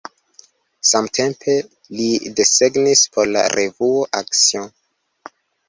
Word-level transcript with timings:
Samtempe 0.91 1.57
li 1.99 2.07
desegnis 2.41 3.05
por 3.13 3.31
la 3.37 3.47
revuo 3.59 4.03
"Action". 4.25 4.69